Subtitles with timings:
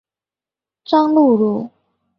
[0.83, 1.69] 彰鹿路